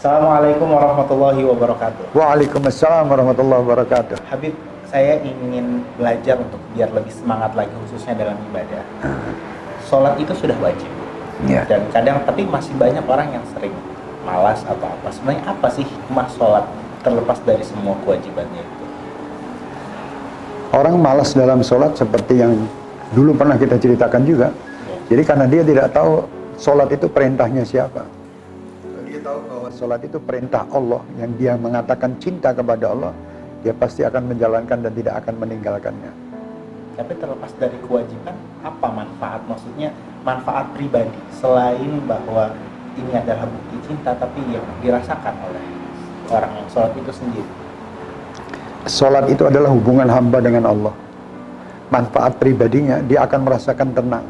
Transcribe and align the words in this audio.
Assalamualaikum 0.00 0.64
warahmatullahi 0.72 1.44
wabarakatuh. 1.44 2.16
Waalaikumsalam 2.16 3.04
warahmatullahi 3.04 3.60
wabarakatuh. 3.60 4.16
Habib, 4.32 4.56
saya 4.88 5.20
ingin 5.20 5.84
belajar 6.00 6.40
untuk 6.40 6.56
biar 6.72 6.88
lebih 6.88 7.12
semangat 7.12 7.52
lagi 7.52 7.68
khususnya 7.84 8.16
dalam 8.16 8.32
ibadah. 8.48 8.80
Sholat 9.84 10.16
itu 10.16 10.32
sudah 10.32 10.56
wajib. 10.64 10.88
Ya. 11.44 11.68
Dan 11.68 11.84
kadang 11.92 12.24
tapi 12.24 12.48
masih 12.48 12.72
banyak 12.80 13.04
orang 13.04 13.28
yang 13.28 13.44
sering 13.52 13.76
malas 14.24 14.64
atau 14.64 14.88
apa. 14.88 15.12
Sebenarnya 15.12 15.44
apa 15.44 15.68
sih 15.68 15.84
hikmah 15.84 16.32
sholat 16.32 16.64
terlepas 17.04 17.36
dari 17.44 17.60
semua 17.60 17.92
kewajibannya 18.00 18.64
itu? 18.64 18.84
Orang 20.80 20.96
malas 20.96 21.36
dalam 21.36 21.60
sholat 21.60 21.92
seperti 22.00 22.40
yang 22.40 22.56
dulu 23.12 23.36
pernah 23.36 23.60
kita 23.60 23.76
ceritakan 23.76 24.24
juga. 24.24 24.48
Ya. 24.48 24.96
Jadi 25.12 25.22
karena 25.28 25.44
dia 25.44 25.60
tidak 25.60 25.92
tahu 25.92 26.24
sholat 26.56 26.88
itu 26.88 27.04
perintahnya 27.04 27.68
siapa. 27.68 28.19
Bahwa 29.70 29.86
sholat 29.86 30.02
itu 30.02 30.18
perintah 30.18 30.66
Allah 30.74 30.98
yang 31.14 31.30
dia 31.38 31.54
mengatakan 31.54 32.18
cinta 32.18 32.50
kepada 32.50 32.90
Allah, 32.90 33.14
dia 33.62 33.70
pasti 33.70 34.02
akan 34.02 34.34
menjalankan 34.34 34.82
dan 34.82 34.90
tidak 34.98 35.22
akan 35.22 35.46
meninggalkannya. 35.46 36.10
Tapi 36.98 37.14
terlepas 37.14 37.54
dari 37.54 37.78
kewajiban, 37.86 38.34
apa 38.66 38.88
manfaat? 38.90 39.38
Maksudnya 39.46 39.94
manfaat 40.26 40.74
pribadi 40.74 41.14
selain 41.38 42.02
bahwa 42.02 42.50
ini 42.98 43.14
adalah 43.14 43.46
bukti 43.46 43.78
cinta, 43.86 44.10
tapi 44.18 44.42
yang 44.50 44.66
dirasakan 44.82 45.38
oleh 45.38 45.62
orang 46.34 46.50
yang 46.50 46.66
sholat 46.74 46.90
itu 46.98 47.12
sendiri. 47.14 47.50
Sholat 48.90 49.30
itu 49.30 49.46
adalah 49.46 49.70
hubungan 49.70 50.10
hamba 50.10 50.42
dengan 50.42 50.66
Allah. 50.66 50.94
Manfaat 51.94 52.42
pribadinya, 52.42 52.98
dia 53.06 53.22
akan 53.22 53.46
merasakan 53.46 53.94
tenang. 53.94 54.26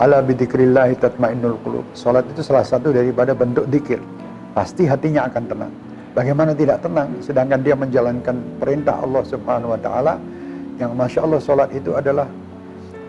Ala 0.00 0.24
bidzikrillahi 0.24 0.96
tatmainnul 0.96 1.60
qulub. 1.60 1.84
Salat 1.92 2.24
itu 2.32 2.40
salah 2.40 2.64
satu 2.64 2.96
daripada 2.96 3.36
bentuk 3.36 3.68
zikir. 3.68 4.00
Pasti 4.54 4.86
hatinya 4.86 5.26
akan 5.26 5.44
tenang. 5.50 5.72
Bagaimana 6.14 6.54
tidak 6.54 6.78
tenang 6.78 7.10
sedangkan 7.18 7.60
dia 7.66 7.74
menjalankan 7.74 8.36
perintah 8.62 9.02
Allah 9.02 9.22
Subhanahu 9.26 9.74
wa 9.74 9.80
taala 9.82 10.14
yang 10.78 10.94
Masya 10.94 11.26
Allah 11.26 11.42
salat 11.42 11.74
itu 11.74 11.90
adalah 11.90 12.30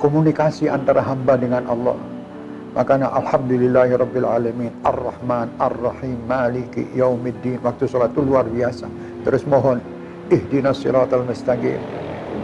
komunikasi 0.02 0.66
antara 0.74 1.06
hamba 1.06 1.38
dengan 1.38 1.70
Allah. 1.70 1.94
Makanya 2.74 3.14
alhamdulillahi 3.14 3.94
rabbil 3.94 4.28
alamin 4.28 4.74
ar-rahman 4.84 5.54
ar-rahim 5.62 6.18
maliki 6.26 6.90
yaumiddin. 6.98 7.62
Waktu 7.62 7.86
salat 7.86 8.12
itu 8.12 8.26
luar 8.26 8.50
biasa. 8.50 8.90
Terus 9.22 9.46
mohon 9.46 9.80
ihdinas 10.34 10.82
siratal 10.82 11.30
mustaqim 11.30 11.78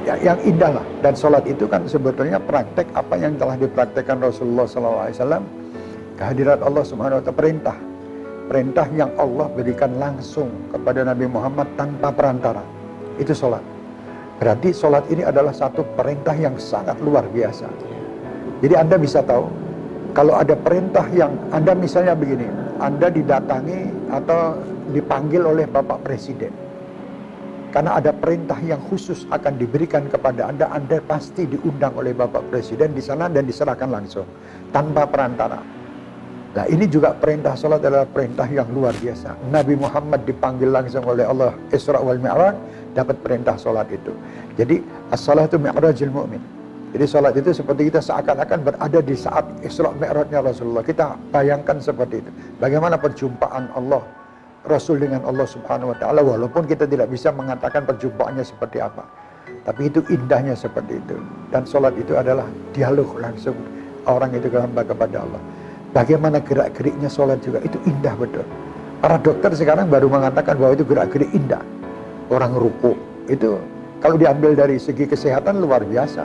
ya, 0.05 0.15
yang 0.21 0.39
indah 0.45 0.77
lah. 0.81 0.85
Dan 1.01 1.13
sholat 1.17 1.43
itu 1.45 1.65
kan 1.67 1.85
sebetulnya 1.85 2.37
praktek 2.41 2.87
apa 2.93 3.15
yang 3.17 3.37
telah 3.37 3.55
dipraktekkan 3.57 4.21
Rasulullah 4.21 4.65
SAW. 4.65 5.43
Kehadirat 6.17 6.61
Allah 6.61 6.83
Subhanahu 6.85 7.17
Wa 7.21 7.23
Taala 7.25 7.37
perintah, 7.37 7.77
perintah 8.51 8.83
yang 8.91 9.15
Allah 9.15 9.47
berikan 9.47 9.95
langsung 9.95 10.51
kepada 10.67 11.07
Nabi 11.07 11.23
Muhammad 11.23 11.71
tanpa 11.79 12.11
perantara. 12.11 12.59
Itu 13.15 13.31
sholat. 13.31 13.63
Berarti 14.43 14.75
sholat 14.75 15.07
ini 15.07 15.23
adalah 15.23 15.55
satu 15.55 15.87
perintah 15.95 16.35
yang 16.35 16.59
sangat 16.59 16.99
luar 16.99 17.31
biasa. 17.31 17.71
Jadi 18.59 18.75
Anda 18.75 18.99
bisa 18.99 19.23
tahu, 19.23 19.47
kalau 20.11 20.35
ada 20.35 20.59
perintah 20.59 21.07
yang 21.15 21.31
Anda 21.55 21.71
misalnya 21.79 22.11
begini, 22.11 22.51
Anda 22.83 23.07
didatangi 23.07 24.11
atau 24.11 24.59
dipanggil 24.91 25.47
oleh 25.47 25.63
Bapak 25.71 26.03
Presiden 26.03 26.51
karena 27.71 28.03
ada 28.03 28.11
perintah 28.11 28.59
yang 28.59 28.83
khusus 28.91 29.23
akan 29.31 29.55
diberikan 29.55 30.11
kepada 30.11 30.51
Anda, 30.51 30.67
Anda 30.75 30.99
pasti 30.99 31.47
diundang 31.47 31.95
oleh 31.95 32.11
Bapak 32.11 32.51
Presiden 32.51 32.91
di 32.91 32.99
sana 32.99 33.31
dan 33.31 33.47
diserahkan 33.47 33.87
langsung 33.87 34.27
tanpa 34.75 35.07
perantara. 35.07 35.80
Nah 36.51 36.67
ini 36.67 36.83
juga 36.83 37.15
perintah 37.15 37.55
sholat 37.55 37.79
adalah 37.79 38.03
perintah 38.03 38.43
yang 38.51 38.67
luar 38.75 38.91
biasa. 38.99 39.39
Nabi 39.47 39.79
Muhammad 39.79 40.27
dipanggil 40.27 40.67
langsung 40.67 41.07
oleh 41.07 41.23
Allah 41.23 41.55
Isra 41.71 42.03
wal 42.03 42.19
Mi'raj 42.19 42.55
dapat 42.91 43.15
perintah 43.23 43.55
sholat 43.55 43.87
itu. 43.87 44.11
Jadi 44.59 44.83
as-salatu 45.15 45.55
mi'rajil 45.55 46.11
mu'min. 46.11 46.43
Jadi 46.91 47.05
sholat 47.07 47.39
itu 47.39 47.55
seperti 47.55 47.87
kita 47.87 48.03
seakan-akan 48.03 48.67
berada 48.67 48.99
di 48.99 49.15
saat 49.15 49.47
Isra 49.63 49.95
Mi'rajnya 49.95 50.43
Rasulullah. 50.43 50.83
Kita 50.83 51.15
bayangkan 51.31 51.79
seperti 51.79 52.19
itu. 52.19 52.31
Bagaimana 52.59 52.99
perjumpaan 52.99 53.71
Allah 53.71 54.03
Rasul 54.67 54.99
dengan 54.99 55.23
Allah 55.23 55.47
Subhanahu 55.47 55.95
wa 55.95 55.97
taala 55.97 56.19
walaupun 56.19 56.67
kita 56.67 56.83
tidak 56.83 57.07
bisa 57.09 57.31
mengatakan 57.31 57.87
perjumpaannya 57.87 58.43
seperti 58.43 58.83
apa. 58.83 59.07
Tapi 59.63 59.87
itu 59.87 60.03
indahnya 60.11 60.51
seperti 60.51 60.99
itu. 60.99 61.15
Dan 61.47 61.63
sholat 61.63 61.95
itu 61.95 62.11
adalah 62.19 62.43
dialog 62.75 63.07
langsung 63.23 63.55
orang 64.03 64.35
itu 64.35 64.51
hamba 64.51 64.83
kepada 64.83 65.23
Allah. 65.23 65.41
Bagaimana 65.91 66.39
gerak-geriknya 66.39 67.11
sholat 67.11 67.43
juga 67.43 67.59
itu 67.67 67.75
indah 67.83 68.15
betul. 68.15 68.47
Para 69.03 69.19
dokter 69.19 69.51
sekarang 69.51 69.91
baru 69.91 70.07
mengatakan 70.07 70.55
bahwa 70.55 70.77
itu 70.77 70.87
gerak-gerik 70.87 71.27
indah. 71.35 71.59
Orang 72.31 72.55
ruku 72.55 72.95
itu 73.27 73.59
kalau 73.99 74.15
diambil 74.15 74.55
dari 74.55 74.79
segi 74.79 75.03
kesehatan 75.03 75.59
luar 75.59 75.83
biasa. 75.83 76.23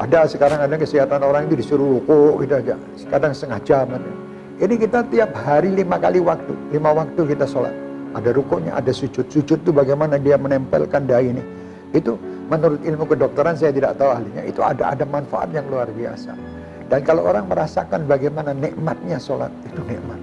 Ada 0.00 0.32
sekarang 0.32 0.64
ada 0.64 0.80
kesehatan 0.80 1.20
orang 1.20 1.44
itu 1.52 1.60
disuruh 1.60 2.00
ruku 2.00 2.40
gitu 2.40 2.56
aja. 2.56 2.74
Kadang 3.12 3.36
setengah 3.36 3.60
jam. 3.68 3.86
Ini 4.56 4.74
kita 4.80 5.04
tiap 5.12 5.36
hari 5.36 5.76
lima 5.76 6.00
kali 6.00 6.24
waktu, 6.24 6.56
lima 6.72 6.96
waktu 6.96 7.20
kita 7.20 7.44
sholat. 7.44 7.72
Ada 8.16 8.32
rukunya, 8.32 8.72
ada 8.72 8.90
sujud. 8.96 9.28
Sujud 9.28 9.60
itu 9.60 9.70
bagaimana 9.70 10.16
dia 10.16 10.40
menempelkan 10.40 11.04
dahi 11.04 11.36
ini. 11.36 11.44
Itu 11.92 12.16
menurut 12.48 12.80
ilmu 12.80 13.04
kedokteran 13.06 13.60
saya 13.60 13.76
tidak 13.76 14.00
tahu 14.00 14.08
ahlinya. 14.08 14.42
Itu 14.48 14.64
ada 14.64 14.96
ada 14.96 15.04
manfaat 15.04 15.52
yang 15.52 15.68
luar 15.68 15.92
biasa. 15.92 16.32
Dan 16.90 17.06
kalau 17.06 17.22
orang 17.22 17.46
merasakan 17.46 18.10
bagaimana 18.10 18.50
nikmatnya 18.50 19.22
sholat, 19.22 19.54
itu 19.62 19.78
nikmat. 19.86 20.18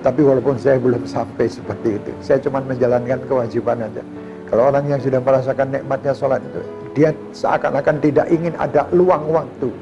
Tapi 0.00 0.22
walaupun 0.22 0.56
saya 0.56 0.78
belum 0.78 1.04
sampai 1.04 1.50
seperti 1.50 1.98
itu, 1.98 2.10
saya 2.22 2.38
cuma 2.38 2.62
menjalankan 2.62 3.20
kewajiban 3.26 3.82
aja. 3.82 4.00
Kalau 4.46 4.70
orang 4.70 4.86
yang 4.86 5.02
sudah 5.02 5.18
merasakan 5.18 5.74
nikmatnya 5.74 6.14
sholat 6.14 6.38
itu, 6.40 6.62
dia 6.94 7.10
seakan-akan 7.34 7.98
tidak 7.98 8.30
ingin 8.30 8.54
ada 8.62 8.86
luang 8.94 9.26
waktu 9.28 9.74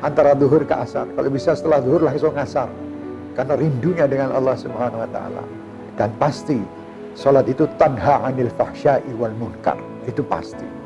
antara 0.00 0.32
duhur 0.32 0.64
ke 0.64 0.72
asar. 0.72 1.04
Kalau 1.12 1.28
bisa 1.28 1.52
setelah 1.52 1.84
duhur 1.84 2.00
langsung 2.04 2.32
asar. 2.36 2.68
Karena 3.36 3.54
rindunya 3.56 4.04
dengan 4.10 4.34
Allah 4.34 4.56
Subhanahu 4.58 5.04
wa 5.04 5.10
taala. 5.12 5.44
Dan 5.94 6.10
pasti 6.16 6.58
salat 7.12 7.46
itu 7.46 7.68
tanha 7.76 8.24
anil 8.24 8.50
fahsya'i 8.56 9.12
wal 9.16 9.32
munkar. 9.36 9.76
Itu 10.08 10.24
pasti. 10.24 10.79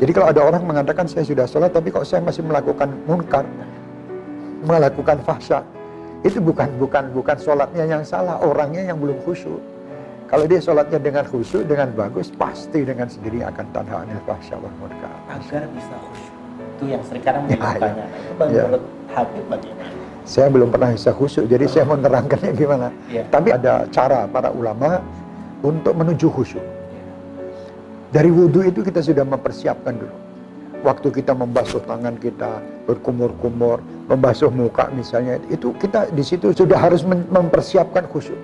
Jadi 0.00 0.10
kalau 0.16 0.32
ada 0.32 0.40
orang 0.40 0.64
mengatakan 0.64 1.04
saya 1.04 1.28
sudah 1.28 1.44
sholat 1.44 1.76
tapi 1.76 1.92
kok 1.92 2.08
saya 2.08 2.24
masih 2.24 2.40
melakukan 2.40 2.88
munkar, 3.04 3.44
melakukan 4.64 5.20
fahsya, 5.20 5.60
itu 6.24 6.40
bukan 6.40 6.72
bukan 6.80 7.12
bukan 7.12 7.36
sholatnya 7.36 7.84
yang 7.84 8.00
salah, 8.00 8.40
orangnya 8.40 8.80
yang 8.88 8.96
belum 8.96 9.20
khusyuk. 9.28 9.60
Kalau 10.24 10.48
dia 10.48 10.56
sholatnya 10.56 10.96
dengan 10.96 11.28
khusyuk, 11.28 11.68
dengan 11.68 11.92
bagus, 11.92 12.32
pasti 12.32 12.80
dengan 12.80 13.12
sendiri 13.12 13.44
akan 13.44 13.66
tanha 13.76 14.00
anil 14.00 14.20
fahsya 14.24 14.56
wal 14.56 14.72
munkar. 14.80 15.12
Agar 15.28 15.68
bisa 15.68 15.94
khusyuk. 16.08 16.34
Itu 16.80 16.84
yang 16.88 17.02
sekarang 17.04 17.42
Ya, 17.44 17.48
menjadi 17.52 17.60
ya. 17.60 17.72
pertanyaan. 17.76 18.08
Itu 18.08 18.40
Ya. 18.40 18.62
menurut 18.64 18.84
Habib 19.12 19.44
bagaimana? 19.52 19.92
Saya 20.24 20.48
belum 20.48 20.68
pernah 20.72 20.88
bisa 20.96 21.10
khusyuk, 21.12 21.44
jadi 21.44 21.64
saya 21.68 21.84
mau 21.84 21.96
menerangkannya 22.00 22.52
gimana. 22.56 22.88
Ya. 23.12 23.22
Tapi 23.28 23.48
ada 23.52 23.84
cara 23.92 24.24
para 24.32 24.48
ulama 24.48 25.04
untuk 25.60 25.92
menuju 25.92 26.32
khusyuk. 26.32 26.64
Dari 28.10 28.26
wudhu 28.26 28.66
itu 28.66 28.82
kita 28.82 28.98
sudah 29.06 29.22
mempersiapkan 29.22 29.94
dulu. 29.94 30.16
Waktu 30.82 31.14
kita 31.14 31.30
membasuh 31.30 31.78
tangan 31.86 32.18
kita, 32.18 32.58
berkumur-kumur, 32.90 33.78
membasuh 34.10 34.50
muka 34.50 34.90
misalnya, 34.90 35.38
itu 35.46 35.70
kita 35.78 36.10
di 36.10 36.26
situ 36.26 36.50
sudah 36.50 36.74
harus 36.74 37.06
mempersiapkan 37.06 38.10
khusyuk. 38.10 38.34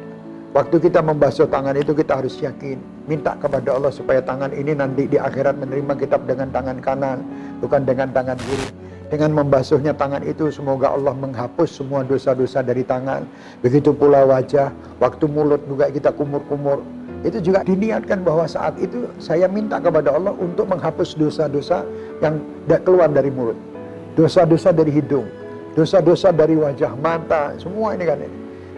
Waktu 0.54 0.86
kita 0.86 1.02
membasuh 1.02 1.50
tangan 1.50 1.74
itu 1.74 1.98
kita 1.98 2.22
harus 2.22 2.38
yakin, 2.38 2.78
minta 3.10 3.34
kepada 3.42 3.74
Allah 3.74 3.90
supaya 3.90 4.22
tangan 4.22 4.54
ini 4.54 4.70
nanti 4.72 5.10
di 5.10 5.18
akhirat 5.18 5.58
menerima 5.58 5.98
kitab 5.98 6.30
dengan 6.30 6.54
tangan 6.54 6.78
kanan, 6.78 7.26
bukan 7.58 7.82
dengan 7.82 8.14
tangan 8.14 8.38
kiri. 8.38 8.70
Dengan 9.10 9.34
membasuhnya 9.34 9.98
tangan 9.98 10.22
itu 10.22 10.46
semoga 10.54 10.94
Allah 10.94 11.14
menghapus 11.14 11.82
semua 11.82 12.06
dosa-dosa 12.06 12.62
dari 12.62 12.86
tangan. 12.86 13.26
Begitu 13.66 13.90
pula 13.90 14.22
wajah, 14.26 14.70
waktu 15.02 15.26
mulut 15.26 15.62
juga 15.66 15.90
kita 15.90 16.14
kumur-kumur. 16.14 16.82
Itu 17.26 17.42
juga 17.42 17.66
diniatkan 17.66 18.22
bahwa 18.22 18.46
saat 18.46 18.78
itu 18.78 19.10
saya 19.18 19.50
minta 19.50 19.82
kepada 19.82 20.14
Allah 20.14 20.30
untuk 20.38 20.70
menghapus 20.70 21.18
dosa-dosa 21.18 21.82
yang 22.22 22.38
tidak 22.64 22.86
keluar 22.86 23.10
dari 23.10 23.34
mulut. 23.34 23.58
Dosa-dosa 24.14 24.70
dari 24.70 24.94
hidung, 24.94 25.26
dosa-dosa 25.74 26.30
dari 26.30 26.54
wajah, 26.54 26.94
mata, 27.02 27.50
semua 27.58 27.98
ini 27.98 28.06
kan. 28.06 28.22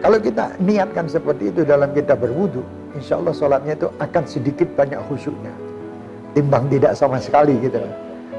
Kalau 0.01 0.17
kita 0.17 0.57
niatkan 0.65 1.05
seperti 1.05 1.53
itu 1.53 1.61
dalam 1.61 1.93
kita 1.93 2.17
berwudu, 2.17 2.65
insya 2.97 3.21
Allah 3.21 3.37
sholatnya 3.37 3.77
itu 3.77 3.87
akan 4.01 4.23
sedikit 4.25 4.67
banyak 4.73 4.97
khusyuknya. 5.05 5.53
Timbang 6.33 6.65
tidak 6.73 6.97
sama 6.97 7.21
sekali 7.21 7.53
gitu. 7.61 7.77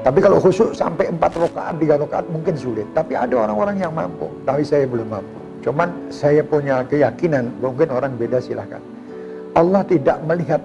Tapi 0.01 0.19
kalau 0.19 0.41
khusyuk 0.41 0.73
sampai 0.73 1.07
4 1.07 1.21
rakaat, 1.21 1.77
3 1.77 2.01
rakaat 2.01 2.25
mungkin 2.33 2.57
sulit. 2.57 2.89
Tapi 2.91 3.13
ada 3.13 3.47
orang-orang 3.47 3.77
yang 3.79 3.93
mampu. 3.93 4.27
Tapi 4.43 4.65
saya 4.65 4.89
belum 4.89 5.07
mampu. 5.07 5.37
Cuman 5.61 5.93
saya 6.09 6.41
punya 6.41 6.81
keyakinan, 6.89 7.53
mungkin 7.61 7.93
orang 7.93 8.17
beda 8.17 8.41
silahkan. 8.41 8.81
Allah 9.55 9.83
tidak 9.83 10.17
melihat 10.23 10.61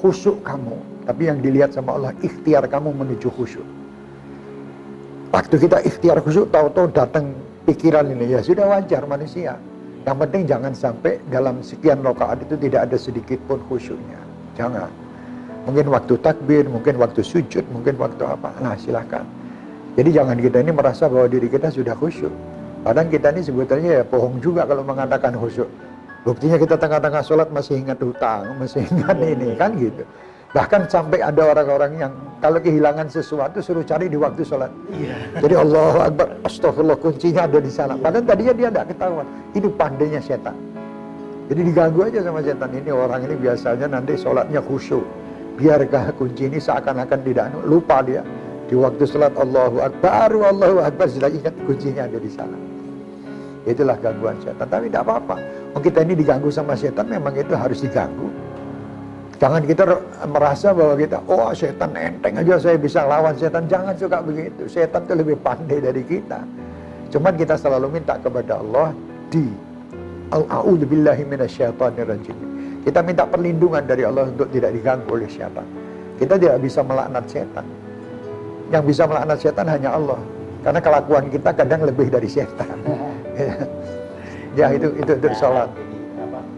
khusyuk 0.00 0.40
kamu. 0.40 0.76
Tapi 1.04 1.22
yang 1.26 1.38
dilihat 1.42 1.74
sama 1.74 1.96
Allah, 1.96 2.12
ikhtiar 2.22 2.64
kamu 2.70 2.94
menuju 2.94 3.28
khusyuk. 3.34 3.66
Waktu 5.34 5.54
kita 5.58 5.82
ikhtiar 5.84 6.18
khusyuk, 6.22 6.48
tahu-tahu 6.54 6.90
datang 6.94 7.34
pikiran 7.66 8.06
ini, 8.08 8.34
ya 8.34 8.40
sudah 8.40 8.66
wajar 8.68 9.04
manusia. 9.04 9.58
Yang 10.06 10.16
penting 10.26 10.42
jangan 10.48 10.72
sampai 10.72 11.20
dalam 11.28 11.60
sekian 11.60 12.00
rakaat 12.00 12.40
itu 12.48 12.56
tidak 12.56 12.88
ada 12.88 12.96
sedikit 12.96 13.36
pun 13.44 13.60
khusyuknya. 13.68 14.16
Jangan. 14.56 14.88
Mungkin 15.68 15.92
waktu 15.92 16.16
takbir, 16.24 16.64
mungkin 16.64 16.96
waktu 16.96 17.20
sujud, 17.20 17.68
mungkin 17.68 18.00
waktu 18.00 18.24
apa. 18.24 18.48
Nah 18.64 18.80
silahkan. 18.80 19.28
Jadi 20.00 20.08
jangan 20.16 20.40
kita 20.40 20.64
ini 20.64 20.72
merasa 20.72 21.04
bahwa 21.10 21.28
diri 21.28 21.52
kita 21.52 21.68
sudah 21.68 21.92
khusyuk. 21.92 22.32
Padahal 22.80 23.12
kita 23.12 23.28
ini 23.36 23.44
sebetulnya 23.44 23.90
ya 24.00 24.02
bohong 24.08 24.40
juga 24.40 24.64
kalau 24.64 24.80
mengatakan 24.80 25.36
khusyuk. 25.36 25.68
Buktinya 26.20 26.60
kita 26.60 26.76
tengah-tengah 26.76 27.22
sholat 27.24 27.48
masih 27.48 27.80
ingat 27.80 27.96
hutang, 28.04 28.52
masih 28.60 28.84
ingat 28.84 29.16
ini, 29.24 29.56
kan 29.56 29.72
gitu. 29.80 30.04
Bahkan 30.50 30.90
sampai 30.90 31.22
ada 31.22 31.46
orang-orang 31.54 31.94
yang 31.96 32.12
kalau 32.42 32.58
kehilangan 32.58 33.06
sesuatu 33.06 33.62
suruh 33.62 33.86
cari 33.86 34.10
di 34.10 34.18
waktu 34.18 34.42
sholat. 34.42 34.68
Iya. 34.90 35.14
Jadi 35.38 35.54
Allah 35.54 36.10
Akbar, 36.10 36.28
astagfirullah 36.42 36.98
kuncinya 36.98 37.46
ada 37.46 37.62
di 37.62 37.70
sana. 37.70 37.94
Padahal 37.94 38.26
tadinya 38.26 38.52
dia 38.52 38.68
tidak 38.68 38.90
ketahuan. 38.90 39.26
Itu 39.54 39.70
pandainya 39.70 40.18
setan. 40.18 40.58
Jadi 41.46 41.60
diganggu 41.70 42.02
aja 42.02 42.20
sama 42.26 42.42
setan 42.42 42.70
ini 42.74 42.90
orang 42.90 43.30
ini 43.30 43.34
biasanya 43.38 43.86
nanti 43.86 44.18
sholatnya 44.18 44.58
khusyuk. 44.58 45.06
Biarkah 45.54 46.10
kunci 46.18 46.50
ini 46.50 46.58
seakan-akan 46.58 47.20
tidak 47.22 47.54
lupa 47.62 48.02
dia. 48.02 48.26
Di 48.66 48.74
waktu 48.74 49.02
sholat 49.06 49.34
Allahu 49.38 49.82
Akbar, 49.82 50.30
baru 50.34 50.50
Allahu 50.50 50.78
Akbar 50.82 51.06
sudah 51.10 51.30
ingat 51.30 51.54
kuncinya 51.62 52.10
ada 52.10 52.18
di 52.18 52.30
sana. 52.30 52.54
Itulah 53.68 53.96
gangguan 54.00 54.36
setan. 54.40 54.68
Tapi 54.68 54.88
tidak 54.88 55.04
apa-apa. 55.04 55.36
Kita 55.80 56.00
ini 56.04 56.16
diganggu 56.16 56.48
sama 56.48 56.72
setan 56.76 57.08
memang 57.08 57.36
itu 57.36 57.52
harus 57.52 57.80
diganggu. 57.84 58.28
Jangan 59.40 59.64
kita 59.64 59.88
merasa 60.28 60.76
bahwa 60.76 61.00
kita, 61.00 61.16
oh 61.24 61.48
setan 61.56 61.96
enteng 61.96 62.36
aja 62.36 62.60
saya 62.60 62.76
bisa 62.76 63.08
lawan 63.08 63.32
setan. 63.40 63.64
Jangan 63.68 63.96
suka 63.96 64.20
begitu. 64.20 64.68
Setan 64.68 65.08
itu 65.08 65.14
lebih 65.16 65.36
pandai 65.40 65.80
dari 65.80 66.04
kita. 66.04 66.44
Cuman 67.08 67.32
kita 67.36 67.56
selalu 67.56 68.00
minta 68.00 68.20
kepada 68.20 68.60
Allah 68.60 68.92
di 69.32 69.48
A'udzu 70.30 70.86
billahi 70.86 71.26
minasyaitonir 71.26 72.06
rajim. 72.06 72.36
Kita 72.86 73.02
minta 73.02 73.26
perlindungan 73.26 73.82
dari 73.82 74.06
Allah 74.06 74.30
untuk 74.30 74.46
tidak 74.54 74.72
diganggu 74.76 75.08
oleh 75.08 75.28
setan. 75.28 75.66
Kita 76.16 76.36
tidak 76.38 76.60
bisa 76.62 76.80
melaknat 76.84 77.24
setan. 77.26 77.66
Yang 78.70 78.84
bisa 78.94 79.02
melaknat 79.10 79.38
setan 79.42 79.66
hanya 79.66 79.90
Allah. 79.96 80.20
Karena 80.60 80.80
kelakuan 80.84 81.24
kita 81.32 81.50
kadang 81.56 81.82
lebih 81.82 82.12
dari 82.12 82.28
setan. 82.28 82.78
ya 84.58 84.66
itu 84.74 84.88
itu 84.98 85.12
untuk 85.16 85.34
sholat 85.38 85.70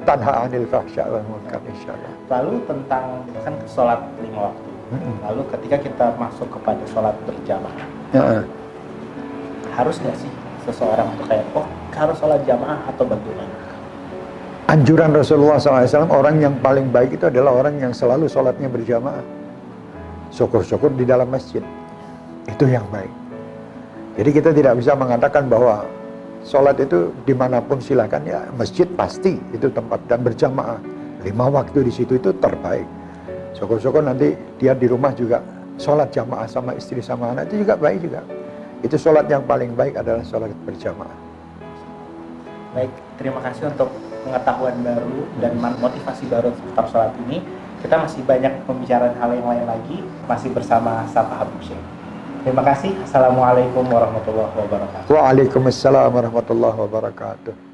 tanha 0.02 0.32
anil 0.46 0.66
fahsya 0.66 1.06
wal 1.06 1.24
munkar 1.30 1.60
insyaallah. 1.62 2.12
Lalu 2.30 2.54
tentang 2.66 3.04
kan 3.46 3.54
sholat 3.70 4.00
lima 4.18 4.50
waktu. 4.50 4.70
Lalu 5.24 5.42
ketika 5.56 5.76
kita 5.88 6.06
masuk 6.20 6.48
kepada 6.52 6.84
sholat 6.92 7.16
berjamaah, 7.24 7.86
Ya, 8.12 8.44
harus 9.72 9.96
nggak 10.04 10.16
sih 10.20 10.28
seseorang 10.68 11.08
tuh 11.16 11.24
kayak 11.24 11.48
oh 11.56 11.64
harus 11.96 12.16
sholat 12.20 12.44
jamaah 12.44 12.76
atau 12.92 13.08
bagaimana? 13.08 13.54
Anjuran 14.68 15.10
Rasulullah 15.16 15.58
SAW 15.58 16.08
orang 16.12 16.38
yang 16.38 16.54
paling 16.60 16.92
baik 16.92 17.18
itu 17.18 17.28
adalah 17.28 17.56
orang 17.56 17.80
yang 17.80 17.92
selalu 17.92 18.28
sholatnya 18.28 18.68
berjamaah. 18.68 19.24
Syukur-syukur 20.32 20.92
di 20.96 21.04
dalam 21.04 21.28
masjid. 21.28 21.60
Itu 22.48 22.64
yang 22.68 22.86
baik. 22.88 23.10
Jadi 24.16 24.30
kita 24.32 24.50
tidak 24.52 24.76
bisa 24.80 24.92
mengatakan 24.96 25.48
bahwa 25.48 25.88
sholat 26.42 26.76
itu 26.82 27.14
di 27.22 27.34
mana 27.34 27.62
pun 27.62 27.78
silakan 27.78 28.26
ya 28.26 28.46
masjid 28.58 28.86
pasti 28.98 29.38
itu 29.54 29.70
tempat 29.70 30.02
dan 30.10 30.26
berjamaah 30.26 30.78
lima 31.22 31.46
waktu 31.48 31.86
di 31.86 31.92
situ 31.94 32.18
itu 32.18 32.34
terbaik. 32.42 32.86
Syukur-syukur 33.54 34.02
nanti 34.02 34.34
dia 34.58 34.74
di 34.74 34.90
rumah 34.90 35.14
juga 35.14 35.38
sholat 35.78 36.10
jamaah 36.10 36.50
sama 36.50 36.74
istri 36.74 36.98
sama 36.98 37.30
anak 37.30 37.50
itu 37.50 37.62
juga 37.62 37.78
baik 37.78 37.98
juga. 38.02 38.20
Itu 38.82 38.98
sholat 38.98 39.30
yang 39.30 39.46
paling 39.46 39.78
baik 39.78 39.94
adalah 39.94 40.26
sholat 40.26 40.50
berjamaah. 40.66 41.14
Baik, 42.74 42.90
terima 43.20 43.38
kasih 43.44 43.70
untuk 43.70 43.92
pengetahuan 44.26 44.74
baru 44.82 45.28
dan 45.38 45.52
motivasi 45.60 46.26
baru 46.26 46.50
seputar 46.50 46.86
sholat 46.90 47.12
ini. 47.28 47.44
Kita 47.82 47.98
masih 47.98 48.22
banyak 48.22 48.62
pembicaraan 48.66 49.14
hal 49.18 49.30
yang 49.34 49.46
lain 49.46 49.66
lagi, 49.66 49.98
masih 50.30 50.54
bersama 50.54 51.06
Safa 51.10 51.42
Habib. 51.42 51.62
Terima 52.42 52.62
kasih. 52.66 52.90
Assalamualaikum 53.06 53.86
warahmatullahi 53.86 54.50
wabarakatuh. 54.58 55.06
Waalaikumsalam 55.14 56.10
warahmatullahi 56.10 56.74
wabarakatuh. 56.74 57.71